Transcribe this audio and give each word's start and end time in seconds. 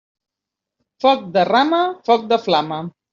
Foc 1.05 1.21
de 1.35 1.43
rama, 1.49 1.83
foc 2.09 2.25
de 2.33 2.41
flama. 2.47 2.81